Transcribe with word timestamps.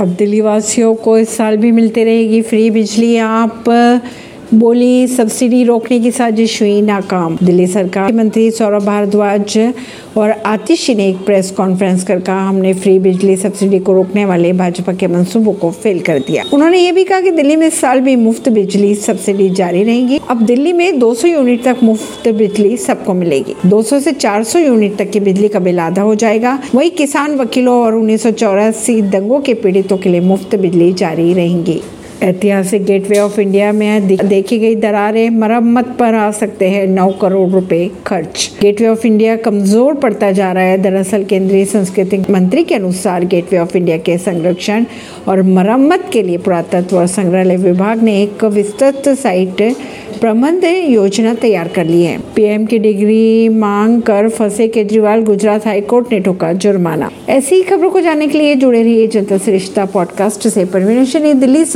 अब 0.00 0.08
दिल्ली 0.08 0.40
वासियों 0.40 0.94
को 0.94 1.18
इस 1.18 1.36
साल 1.36 1.56
भी 1.56 1.70
मिलती 1.72 2.04
रहेगी 2.04 2.40
फ्री 2.42 2.70
बिजली। 2.70 3.16
आप 3.16 3.64
बोली, 4.54 5.06
सब्सिडी 5.06 5.62
रोकने 5.64 5.98
की 6.00 6.10
साजिश 6.10 6.60
हुई 6.62 6.80
नाकाम। 6.82 7.36
दिल्ली 7.42 7.66
सरकार 7.66 8.12
मंत्री 8.12 8.50
सौरभ 8.50 8.84
भारद्वाज 8.84 9.72
और 10.16 10.30
आतिशी 10.30 10.94
ने 10.94 11.08
एक 11.08 11.16
प्रेस 11.16 11.50
कॉन्फ्रेंस 11.50 12.04
कर 12.04 12.20
कहा, 12.20 12.48
हमने 12.48 12.74
फ्री 12.74 12.98
बिजली 12.98 13.36
सब्सिडी 13.36 13.78
को 13.78 13.92
रोकने 13.92 14.24
वाले 14.24 14.52
भाजपा 14.52 14.92
के 14.92 15.06
मंसूबों 15.06 15.52
को 15.52 15.70
फेल 15.70 16.00
कर 16.00 16.18
दिया। 16.18 16.44
उन्होंने 16.52 16.78
ये 16.78 16.92
भी 16.92 17.04
कहा 17.04 17.20
कि 17.20 17.30
दिल्ली 17.30 17.56
में 17.56 17.70
साल 17.70 18.00
भी 18.00 18.16
मुफ़्त 18.16 18.48
बिजली 18.48 18.94
सब्सिडी 18.94 19.50
जारी 19.50 19.82
रहेगी। 19.82 20.20
अब 20.30 20.42
दिल्ली 20.42 20.72
में 20.72 20.98
200 20.98 21.28
यूनिट 21.28 21.64
तक 21.64 21.76
मुफ़्त 21.82 22.28
बिजली 22.28 22.76
सबको 22.76 23.14
मिलेगी। 23.14 23.54
200 23.66 24.00
से 24.00 24.12
400 24.12 24.58
यूनिट 24.58 24.96
तक 24.96 25.10
की 25.10 25.20
बिजली 25.20 25.48
का 25.48 25.58
बिल 25.58 25.80
आधा 25.80 26.02
हो 26.02 26.14
जाएगा। 26.14 26.58
वही 26.74 26.90
किसान 26.90 27.34
वकीलों 27.34 27.82
और 27.82 27.94
उन्नीस 27.94 28.22
सौ 28.22 28.30
चौरासी 28.30 29.02
दंगों 29.02 29.40
के 29.40 29.54
पीड़ितों 29.54 29.96
के 29.96 30.08
लिए 30.08 30.20
मुफ़्त 30.20 30.56
बिजली 30.56 30.92
जारी 30.92 31.32
रहेंगी। 31.32 31.80
ऐतिहासिक 32.22 32.84
गेटवे 32.84 33.18
ऑफ़ 33.18 33.40
इंडिया 33.40 33.72
में 33.72 34.06
देखी 34.08 34.58
गई 34.58 34.74
दरारें 34.74 35.30
मरम्मत 35.30 35.86
पर 35.98 36.14
आ 36.14 36.30
सकते 36.30 36.68
हैं। 36.68 36.86
नौ 36.86 37.08
करोड़ 37.12 37.50
रुपए 37.50 37.90
खर्च। 38.06 38.50
गेटवे 38.60 38.88
ऑफ़ 38.88 39.06
इंडिया 39.06 39.36
कमज़ोर 39.36 39.94
पड़ता 39.94 40.30
जा 40.32 40.52
रहा 40.52 40.62
है। 40.62 40.78
दरअसल 40.78 41.24
केंद्रीय 41.24 41.64
संस्कृति 41.64 42.18
मंत्री 42.30 42.64
के 42.64 42.74
अनुसार 42.74 43.24
गेटवे 43.24 43.58
ऑफ़ 43.58 43.76
इंडिया 43.76 43.96
के 43.96 44.18
संरक्षण 44.18 44.84
और 45.28 45.42
मरम्मत 45.42 46.10
के 46.12 46.22
लिए 46.22 46.38
पुरातत्व 46.38 46.96
और 46.96 47.06
संग्रहालय 47.06 47.56
विभाग 47.56 48.02
ने 48.02 48.22
एक 48.22 48.44
विस्तृत 48.44 49.08
साइट 49.08 49.76
प्रबंध 50.20 50.64
योजना 50.64 51.34
तैयार 51.34 51.68
कर 51.68 51.84
ली 51.84 52.02
है। 52.02 52.18
पीएम 52.36 52.64
की 52.66 52.78
डिग्री 52.78 53.48
मांग 53.48 54.02
कर 54.02 54.28
फंसे 54.28 54.68
केजरीवाल, 54.68 55.22
गुजरात 55.22 55.66
हाईकोर्ट 55.66 56.12
ने 56.12 56.20
ठोका 56.20 56.52
जुर्माना। 56.52 57.10
ऐसी 57.28 57.62
खबरों 57.62 57.90
को 57.90 58.00
जानने 58.00 58.26
के 58.26 58.38
लिए 58.38 58.54
जुड़े 58.54 58.82
रहिए 58.82 59.06
जनता 59.06 59.38
श्रेष्ठता 59.38 59.84
पॉडकास्ट 59.84 60.48
से। 60.48 60.64
दिल्ली 60.64 61.64
से 61.64 61.74